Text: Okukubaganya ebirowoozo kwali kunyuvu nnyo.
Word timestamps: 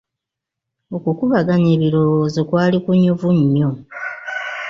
Okukubaganya 0.95 1.69
ebirowoozo 1.77 2.39
kwali 2.49 2.77
kunyuvu 2.83 3.29
nnyo. 3.39 3.69